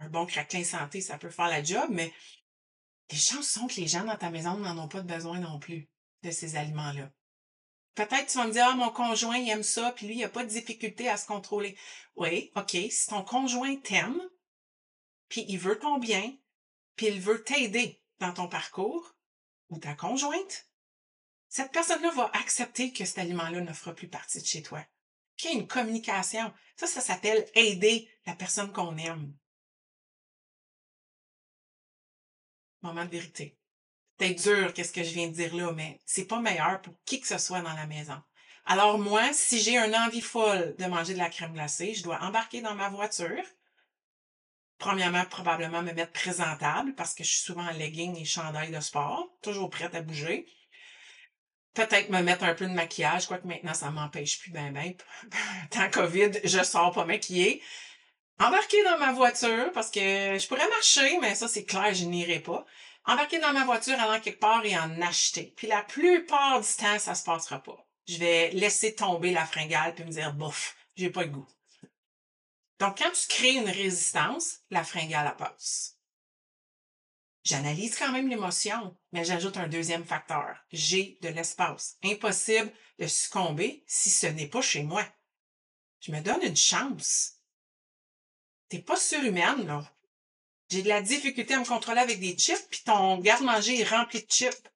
[0.00, 2.12] un bon craquelin santé, ça peut faire la job, mais
[3.10, 5.88] les chances sont que les gens dans ta maison n'en ont pas besoin non plus
[6.24, 7.10] de ces aliments-là.
[7.98, 10.28] Peut-être tu vas me dire, ah, mon conjoint il aime ça, puis lui, il n'a
[10.28, 11.76] pas de difficulté à se contrôler.
[12.14, 14.22] Oui, OK, si ton conjoint t'aime,
[15.28, 16.32] puis il veut ton bien,
[16.94, 19.16] puis il veut t'aider dans ton parcours,
[19.68, 20.68] ou ta conjointe,
[21.48, 24.86] cette personne-là va accepter que cet aliment-là ne fera plus partie de chez toi.
[25.36, 26.54] Qu'il y ait une communication.
[26.76, 29.36] Ça, ça s'appelle aider la personne qu'on aime.
[32.80, 33.58] Moment de vérité.
[34.20, 37.20] C'est dur, qu'est-ce que je viens de dire là, mais c'est pas meilleur pour qui
[37.20, 38.20] que ce soit dans la maison.
[38.66, 42.20] Alors moi, si j'ai une envie folle de manger de la crème glacée, je dois
[42.20, 43.44] embarquer dans ma voiture.
[44.78, 48.80] Premièrement, probablement me mettre présentable parce que je suis souvent en legging et chandail de
[48.80, 50.46] sport, toujours prête à bouger
[51.78, 54.94] peut-être me mettre un peu de maquillage, quoique maintenant ça m'empêche plus ben ben.
[55.70, 57.62] Tant COVID, je sors pas maquillée.
[58.40, 62.40] Embarquer dans ma voiture, parce que je pourrais marcher, mais ça c'est clair, je n'irai
[62.40, 62.64] pas.
[63.08, 65.54] Embarquer dans ma voiture, aller quelque part et en acheter.
[65.56, 67.88] Puis la plupart du temps, ça se passera pas.
[68.06, 71.48] Je vais laisser tomber la fringale puis me dire, bouf, j'ai pas le goût.
[72.78, 75.96] Donc, quand tu crées une résistance, la fringale passe.
[77.44, 80.58] J'analyse quand même l'émotion, mais j'ajoute un deuxième facteur.
[80.70, 81.96] J'ai de l'espace.
[82.04, 85.02] Impossible de succomber si ce n'est pas chez moi.
[86.00, 87.38] Je me donne une chance.
[88.68, 89.97] T'es pas surhumaine, là.
[90.70, 94.22] J'ai de la difficulté à me contrôler avec des chips, puis ton garde-manger est rempli
[94.22, 94.68] de chips.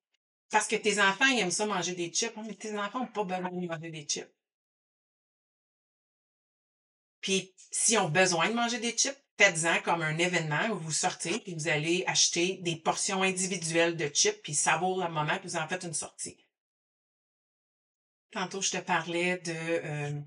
[0.50, 2.34] Parce que tes enfants, ils aiment ça manger des chips.
[2.36, 4.30] Mais tes enfants n'ont pas besoin de manger des chips.
[7.20, 11.42] Puis, s'ils ont besoin de manger des chips, faites-en comme un événement où vous sortez
[11.46, 15.44] et vous allez acheter des portions individuelles de chips puis ça vaut le moment que
[15.44, 16.36] vous en faites une sortie.
[18.30, 20.20] Tantôt, je te parlais de euh,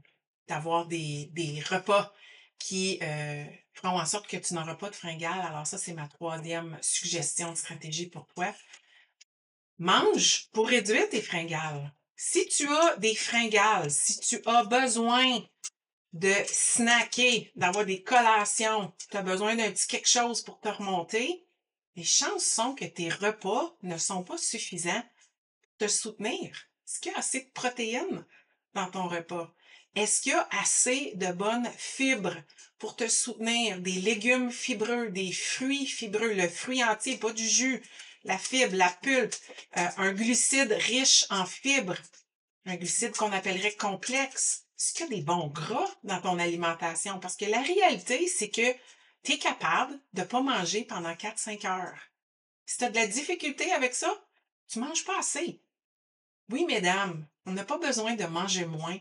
[0.48, 2.14] d'avoir des, des repas
[2.60, 5.42] qui euh, feront en sorte que tu n'auras pas de fringales.
[5.42, 8.54] Alors ça, c'est ma troisième suggestion de stratégie pour toi.
[9.78, 11.94] Mange pour réduire tes fringales.
[12.16, 15.44] Si tu as des fringales, si tu as besoin
[16.14, 21.46] de snacker, d'avoir des collations, tu as besoin d'un petit quelque chose pour te remonter,
[21.98, 25.04] les chances sont que tes repas ne sont pas suffisants
[25.62, 26.56] pour te soutenir.
[26.88, 28.26] Est-ce qu'il y a assez de protéines
[28.74, 29.54] dans ton repas?
[29.96, 32.36] Est-ce qu'il y a assez de bonnes fibres
[32.80, 33.80] pour te soutenir?
[33.80, 37.82] Des légumes fibreux, des fruits fibreux, le fruit entier, pas du jus,
[38.26, 39.36] la fibre, la pulpe,
[39.78, 41.98] euh, un glucide riche en fibres,
[42.66, 44.66] un glucide qu'on appellerait complexe.
[44.78, 47.18] Est-ce qu'il y a des bons gras dans ton alimentation?
[47.22, 48.76] Parce que la réalité, c'est que
[49.24, 52.00] tu es capable de pas manger pendant 4-5 heures.
[52.66, 54.14] Si tu as de la difficulté avec ça,
[54.68, 55.62] tu manges pas assez.
[56.50, 59.00] Oui, mesdames, on n'a pas besoin de manger moins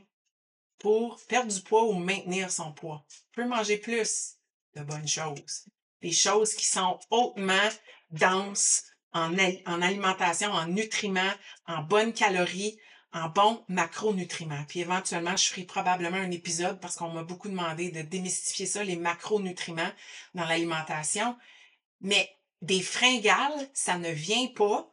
[0.78, 3.04] pour perdre du poids ou maintenir son poids.
[3.32, 4.34] On peut manger plus
[4.76, 5.66] de bonnes choses.
[6.02, 7.68] Des choses qui sont hautement
[8.10, 9.34] denses en,
[9.66, 11.32] en alimentation, en nutriments,
[11.66, 12.78] en bonnes calories,
[13.12, 14.64] en bons macronutriments.
[14.68, 18.82] Puis éventuellement, je ferai probablement un épisode parce qu'on m'a beaucoup demandé de démystifier ça,
[18.82, 19.92] les macronutriments
[20.34, 21.36] dans l'alimentation.
[22.00, 24.92] Mais des fringales, ça ne vient pas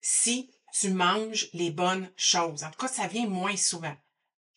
[0.00, 2.64] si tu manges les bonnes choses.
[2.64, 3.96] En tout cas, ça vient moins souvent.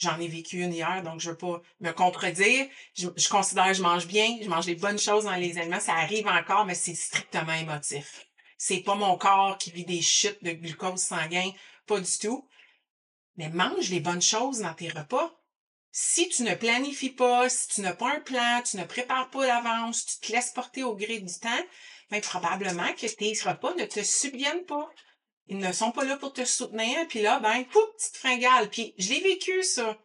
[0.03, 2.67] J'en ai vécu une hier, donc je veux pas me contredire.
[2.95, 5.79] Je, considère que je mange bien, je mange les bonnes choses dans les aliments.
[5.79, 8.27] Ça arrive encore, mais c'est strictement émotif.
[8.57, 11.51] C'est pas mon corps qui vit des chutes de glucose sanguin
[11.85, 12.47] pas du tout.
[13.37, 15.33] Mais mange les bonnes choses dans tes repas.
[15.91, 19.45] Si tu ne planifies pas, si tu n'as pas un plan, tu ne prépares pas
[19.45, 21.65] d'avance, tu te laisses porter au gré du temps,
[22.09, 24.89] bien, probablement que tes repas ne te subviennent pas.
[25.47, 28.69] Ils ne sont pas là pour te soutenir, puis là, ben, pouf, petite fringale.
[28.69, 29.97] Puis je l'ai vécu, ça.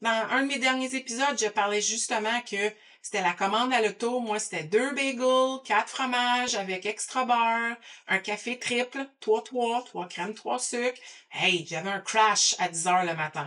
[0.00, 4.20] Dans un de mes derniers épisodes, je parlais justement que c'était la commande à l'auto.
[4.20, 7.76] Moi, c'était deux bagels, quatre fromages avec extra beurre,
[8.08, 11.00] un café triple, trois, trois, trois crèmes, trois sucres.
[11.30, 13.46] Hey, j'avais un crash à 10 heures le matin.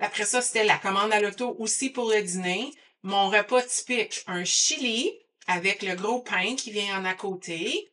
[0.00, 2.72] Après ça, c'était la commande à l'auto aussi pour le dîner.
[3.02, 5.12] Mon repas typique, un chili
[5.46, 7.90] avec le gros pain qui vient en à côté,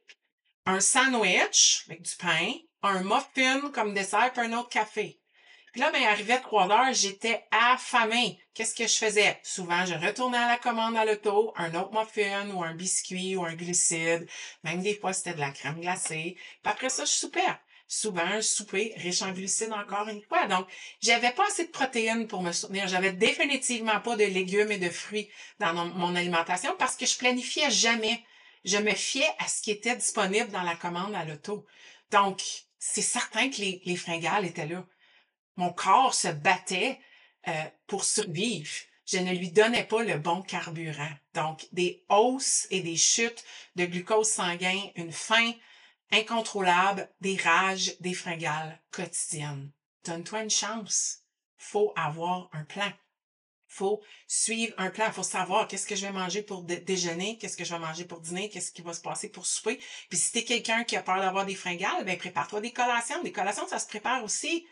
[0.66, 5.20] un sandwich avec du pain, un muffin comme dessert et un autre café.
[5.72, 8.40] Puis là, ben, arrivé 3 heures, j'étais affamée.
[8.54, 9.38] Qu'est-ce que je faisais?
[9.44, 13.44] Souvent, je retournais à la commande à l'auto, un autre muffin ou un biscuit ou
[13.44, 14.26] un glucide.
[14.64, 16.38] Même des fois, c'était de la crème glacée.
[16.64, 17.42] Puis après ça, je soupais.
[17.88, 20.48] Souvent, un souper riche en glucides encore une fois.
[20.48, 20.66] Donc,
[21.02, 22.88] j'avais pas assez de protéines pour me soutenir.
[22.88, 27.70] J'avais définitivement pas de légumes et de fruits dans mon alimentation parce que je planifiais
[27.70, 28.24] jamais.
[28.66, 31.66] Je me fiais à ce qui était disponible dans la commande à l'auto.
[32.12, 32.42] Donc,
[32.80, 34.86] c'est certain que les, les fringales étaient là.
[35.56, 37.00] Mon corps se battait
[37.48, 38.74] euh, pour survivre.
[39.06, 41.14] Je ne lui donnais pas le bon carburant.
[41.36, 43.44] Donc, des hausses et des chutes
[43.76, 45.54] de glucose sanguin, une faim
[46.12, 49.72] incontrôlable, des rages, des fringales quotidiennes.
[50.06, 51.20] Donne-toi une chance.
[51.58, 52.92] Faut avoir un plan.
[53.76, 55.12] Faut suivre un plan.
[55.12, 58.22] Faut savoir qu'est-ce que je vais manger pour déjeuner, qu'est-ce que je vais manger pour
[58.22, 59.82] dîner, qu'est-ce qui va se passer pour souper.
[60.10, 63.22] Puis si t'es quelqu'un qui a peur d'avoir des fringales, ben prépare-toi des collations.
[63.22, 64.66] Des collations, ça se prépare aussi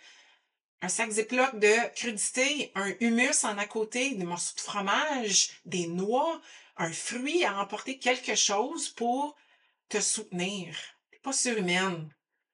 [0.82, 5.88] un sac Ziploc de crudités, un humus en à côté, des morceaux de fromage, des
[5.88, 6.42] noix,
[6.78, 9.36] un fruit à emporter quelque chose pour
[9.90, 10.76] te soutenir.
[11.12, 12.10] T'es pas surhumaine.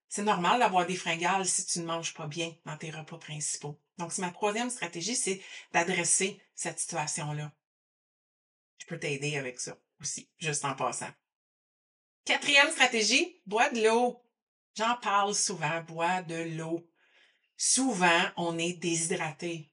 [0.09, 3.79] C'est normal d'avoir des fringales si tu ne manges pas bien dans tes repas principaux.
[3.97, 5.41] Donc, c'est ma troisième stratégie, c'est
[5.71, 7.51] d'adresser cette situation-là.
[8.79, 11.09] Je peux t'aider avec ça aussi, juste en passant.
[12.25, 14.21] Quatrième stratégie, bois de l'eau.
[14.75, 16.89] J'en parle souvent, bois de l'eau
[17.59, 19.69] souvent, on est déshydraté.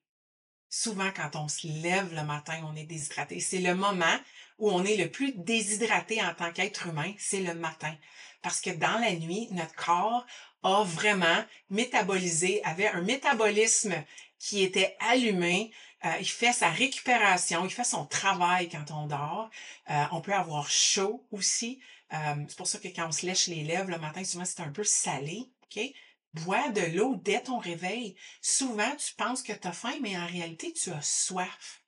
[0.69, 3.39] Souvent, quand on se lève le matin, on est déshydraté.
[3.41, 4.19] C'est le moment
[4.59, 7.97] où on est le plus déshydraté en tant qu'être humain, c'est le matin.
[8.47, 10.25] Parce que dans la nuit, notre corps
[10.63, 13.93] a vraiment métabolisé, avait un métabolisme
[14.39, 15.73] qui était allumé.
[16.05, 19.51] Euh, il fait sa récupération, il fait son travail quand on dort.
[19.91, 21.81] Euh, on peut avoir chaud aussi.
[22.13, 24.61] Euh, c'est pour ça que quand on se lèche les lèvres le matin, souvent c'est
[24.61, 25.51] un peu salé.
[26.33, 28.15] Bois de l'eau dès ton réveil.
[28.41, 31.83] Souvent, tu penses que tu as faim, mais en réalité, tu as soif.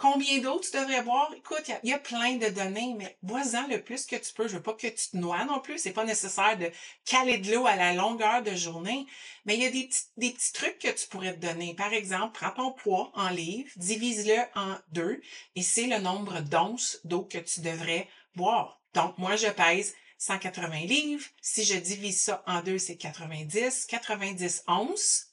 [0.00, 1.30] Combien d'eau tu devrais boire?
[1.36, 4.48] Écoute, il y, a plein de données, mais bois-en le plus que tu peux.
[4.48, 5.76] Je veux pas que tu te noies non plus.
[5.76, 6.70] C'est pas nécessaire de
[7.04, 9.06] caler de l'eau à la longueur de journée.
[9.44, 11.74] Mais il y a des petits, des trucs que tu pourrais te donner.
[11.74, 15.20] Par exemple, prends ton poids en livres, divise-le en deux,
[15.54, 18.80] et c'est le nombre d'onces d'eau que tu devrais boire.
[18.94, 21.26] Donc, moi, je pèse 180 livres.
[21.42, 23.84] Si je divise ça en deux, c'est 90.
[23.84, 25.26] 90 onces,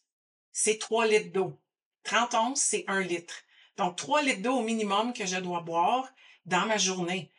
[0.51, 1.57] c'est 3 litres d'eau.
[2.03, 3.33] 30 onces, c'est 1 litre.
[3.77, 6.07] Donc, 3 litres d'eau au minimum que je dois boire
[6.45, 7.31] dans ma journée.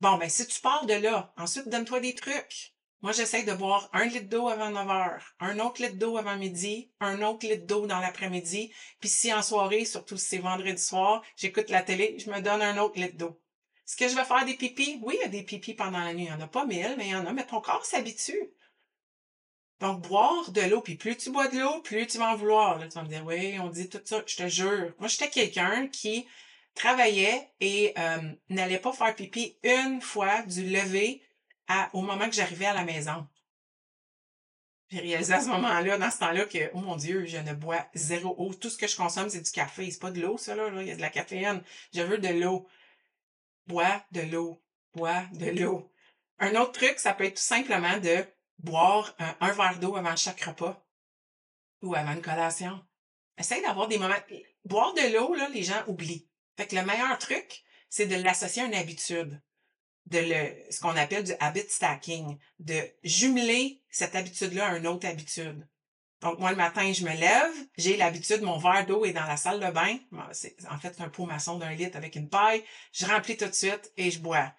[0.00, 2.74] Bon, ben, si tu pars de là, ensuite, donne-toi des trucs.
[3.02, 6.36] Moi, j'essaie de boire un litre d'eau avant 9 heures, un autre litre d'eau avant
[6.36, 8.72] midi, un autre litre d'eau dans l'après-midi.
[9.00, 12.62] Puis si en soirée, surtout si c'est vendredi soir, j'écoute la télé, je me donne
[12.62, 13.40] un autre litre d'eau.
[13.84, 15.00] Est-ce que je vais faire des pipis?
[15.02, 16.24] Oui, il y a des pipis pendant la nuit.
[16.24, 18.52] Il n'y en a pas mille, mais il y en a, mais ton corps s'habitue.
[19.82, 22.78] Donc, boire de l'eau, puis plus tu bois de l'eau, plus tu vas en vouloir.
[22.78, 24.94] Là, tu vas me dire, oui, on dit tout ça, je te jure.
[25.00, 26.24] Moi, j'étais quelqu'un qui
[26.76, 31.20] travaillait et euh, n'allait pas faire pipi une fois du lever
[31.66, 33.26] à, au moment que j'arrivais à la maison.
[34.90, 37.84] J'ai réalisé à ce moment-là, dans ce temps-là, que, oh mon Dieu, je ne bois
[37.92, 38.54] zéro eau.
[38.54, 39.90] Tout ce que je consomme, c'est du café.
[39.90, 40.70] C'est pas de l'eau, ça, là.
[40.80, 41.60] Il y a de la caféine.
[41.92, 42.68] Je veux de l'eau.
[43.66, 44.62] Bois de l'eau.
[44.94, 45.90] Bois de l'eau.
[46.38, 48.24] Un autre truc, ça peut être tout simplement de
[48.62, 50.84] boire un, verre d'eau avant chaque repas
[51.82, 52.80] ou avant une collation.
[53.38, 54.14] Essaye d'avoir des moments.
[54.64, 56.28] Boire de l'eau, là, les gens oublient.
[56.56, 59.40] Fait que le meilleur truc, c'est de l'associer à une habitude.
[60.06, 62.38] De le, ce qu'on appelle du habit stacking.
[62.58, 65.66] De jumeler cette habitude-là à une autre habitude.
[66.20, 69.36] Donc, moi, le matin, je me lève, j'ai l'habitude, mon verre d'eau est dans la
[69.36, 69.98] salle de bain.
[70.30, 72.62] C'est, en fait, un pot maçon d'un litre avec une paille.
[72.92, 74.52] Je remplis tout de suite et je bois.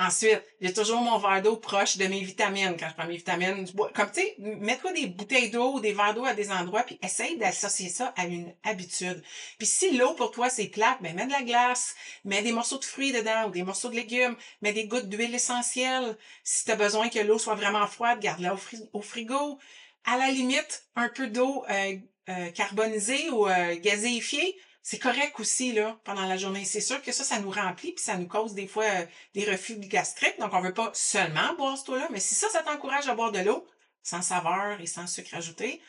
[0.00, 2.76] Ensuite, j'ai toujours mon verre d'eau proche de mes vitamines.
[2.78, 3.66] Quand je prends mes vitamines.
[3.94, 7.00] Comme tu sais, mets-toi des bouteilles d'eau ou des verres d'eau à des endroits, puis
[7.02, 9.20] essaye d'associer ça à une habitude.
[9.58, 12.78] Puis si l'eau pour toi c'est plate, ben mets de la glace, mets des morceaux
[12.78, 16.16] de fruits dedans ou des morceaux de légumes, mets des gouttes d'huile essentielle.
[16.44, 18.56] Si tu as besoin que l'eau soit vraiment froide, garde-la
[18.92, 19.58] au, frigo.
[20.04, 21.96] À la limite, un peu d'eau euh,
[22.28, 26.64] euh, carbonisée ou euh, gazéifiée, c'est correct aussi là pendant la journée.
[26.64, 29.44] C'est sûr que ça, ça nous remplit puis ça nous cause des fois euh, des
[29.44, 30.38] reflux gastriques.
[30.38, 33.32] Donc on veut pas seulement boire ce eau-là, mais si ça, ça t'encourage à boire
[33.32, 33.66] de l'eau
[34.02, 35.82] sans saveur et sans sucre ajouté,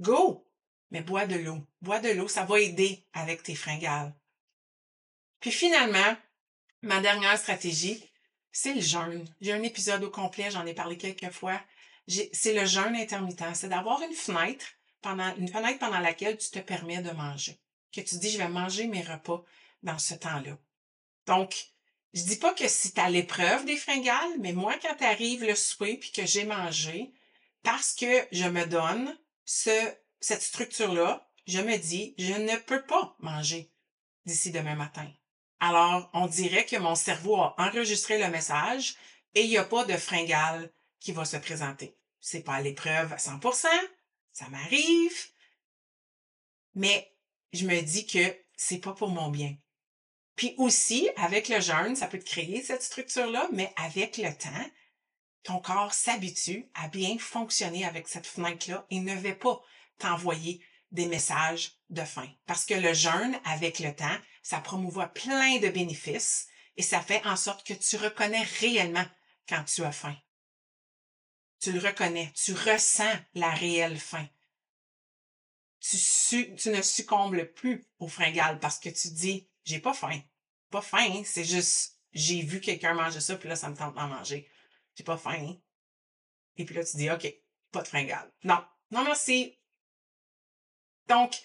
[0.00, 0.46] go.
[0.90, 1.66] Mais bois de l'eau.
[1.80, 4.14] Bois de l'eau, ça va aider avec tes fringales.
[5.40, 6.16] Puis finalement,
[6.82, 8.10] ma dernière stratégie,
[8.50, 9.24] c'est le jeûne.
[9.40, 11.60] J'ai un épisode au complet, j'en ai parlé quelques fois.
[12.08, 13.54] C'est le jeûne intermittent.
[13.54, 14.66] C'est d'avoir une fenêtre
[15.00, 17.58] pendant une fenêtre pendant laquelle tu te permets de manger
[17.92, 19.44] que tu dis, je vais manger mes repas
[19.82, 20.58] dans ce temps-là.
[21.26, 21.72] Donc,
[22.14, 25.96] je dis pas que c'est à l'épreuve des fringales, mais moi, quand arrive le souper
[25.96, 27.12] puis que j'ai mangé,
[27.62, 33.16] parce que je me donne ce, cette structure-là, je me dis, je ne peux pas
[33.20, 33.70] manger
[34.26, 35.10] d'ici demain matin.
[35.60, 38.96] Alors, on dirait que mon cerveau a enregistré le message
[39.34, 41.96] et il n'y a pas de fringale qui va se présenter.
[42.20, 43.66] C'est pas à l'épreuve à 100%,
[44.32, 45.26] ça m'arrive,
[46.74, 47.11] mais
[47.52, 49.56] je me dis que c'est pas pour mon bien.
[50.36, 54.70] Puis aussi, avec le jeûne, ça peut te créer cette structure-là, mais avec le temps,
[55.42, 59.60] ton corps s'habitue à bien fonctionner avec cette fenêtre-là et ne va pas
[59.98, 62.28] t'envoyer des messages de faim.
[62.46, 67.24] Parce que le jeûne, avec le temps, ça promouvoit plein de bénéfices et ça fait
[67.26, 69.04] en sorte que tu reconnais réellement
[69.48, 70.16] quand tu as faim.
[71.60, 74.26] Tu le reconnais, tu ressens la réelle faim
[75.82, 80.20] tu, ne succombes plus au fringales parce que tu dis, j'ai pas faim.
[80.70, 84.06] Pas faim, c'est juste, j'ai vu quelqu'un manger ça, puis là, ça me tente d'en
[84.06, 84.48] manger.
[84.94, 85.56] J'ai pas faim.
[86.56, 87.26] Et puis là, tu dis, OK,
[87.72, 88.32] pas de fringales.
[88.44, 89.58] Non, non merci.
[91.08, 91.36] Donc,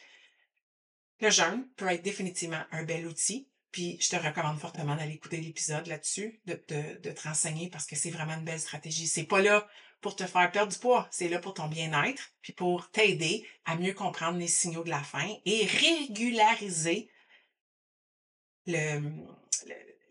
[1.19, 3.49] le jeûne peut être définitivement un bel outil.
[3.71, 7.85] Puis je te recommande fortement d'aller écouter l'épisode là-dessus, de, de, de te renseigner parce
[7.85, 9.07] que c'est vraiment une belle stratégie.
[9.07, 9.67] C'est pas là
[10.01, 13.75] pour te faire perdre du poids, c'est là pour ton bien-être, puis pour t'aider à
[13.75, 17.09] mieux comprendre les signaux de la faim et régulariser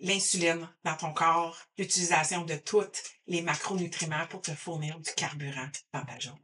[0.00, 6.04] l'insuline dans ton corps, l'utilisation de tous les macronutriments pour te fournir du carburant dans
[6.04, 6.40] ta journée.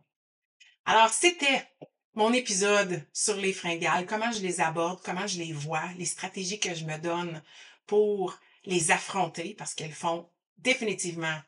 [0.85, 1.67] Alors, c'était
[2.15, 6.61] mon épisode sur les fringales, comment je les aborde, comment je les vois, les stratégies
[6.61, 7.43] que je me donne
[7.87, 11.41] pour les affronter parce qu'elles font définitivement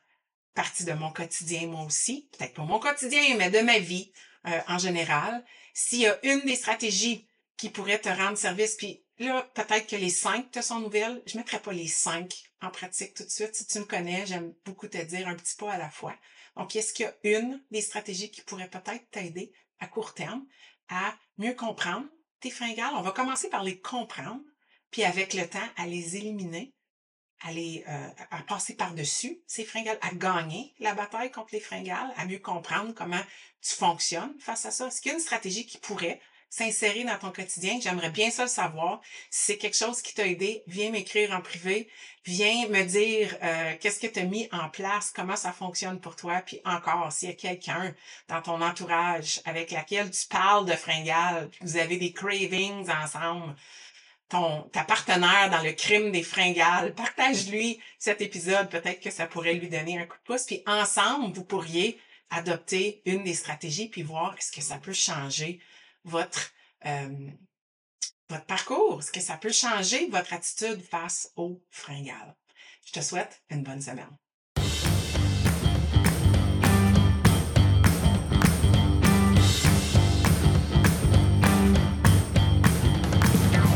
[0.55, 4.11] partie de mon quotidien moi aussi, peut-être pas mon quotidien, mais de ma vie
[4.47, 5.45] euh, en général.
[5.73, 7.27] S'il y a une des stratégies
[7.57, 11.37] qui pourrait te rendre service, puis là, peut-être que les cinq te sont nouvelles, je
[11.37, 13.55] mettrai pas les cinq en pratique tout de suite.
[13.55, 16.15] Si tu me connais, j'aime beaucoup te dire un petit pas à la fois.
[16.55, 20.45] Donc, est-ce qu'il y a une des stratégies qui pourrait peut-être t'aider à court terme
[20.87, 22.07] à mieux comprendre
[22.39, 22.93] tes fringales?
[22.95, 24.41] On va commencer par les comprendre,
[24.91, 26.73] puis avec le temps, à les éliminer,
[27.51, 32.25] les, euh, à passer par-dessus ces fringales, à gagner la bataille contre les fringales, à
[32.25, 33.21] mieux comprendre comment
[33.61, 34.87] tu fonctionnes face à ça.
[34.87, 36.19] Est-ce qu'il y a une stratégie qui pourrait
[36.49, 37.79] s'insérer dans ton quotidien?
[37.81, 39.01] J'aimerais bien ça le savoir.
[39.29, 41.89] Si c'est quelque chose qui t'a aidé, viens m'écrire en privé.
[42.23, 46.15] Viens me dire euh, qu'est-ce que tu as mis en place, comment ça fonctionne pour
[46.15, 46.41] toi?
[46.45, 47.93] Puis encore, s'il y a quelqu'un
[48.27, 53.55] dans ton entourage avec laquelle tu parles de fringales, vous avez des cravings ensemble,
[54.29, 58.69] ton, ta partenaire dans le crime des fringales, partage-lui cet épisode.
[58.69, 60.45] Peut-être que ça pourrait lui donner un coup de pouce.
[60.45, 61.99] Puis ensemble, vous pourriez
[62.29, 65.59] adopter une des stratégies puis voir est-ce que ça peut changer
[66.03, 66.51] votre,
[66.85, 67.29] euh,
[68.29, 72.35] votre parcours, est-ce que ça peut changer votre attitude face aux fringales?
[72.85, 74.17] Je te souhaite une bonne semaine.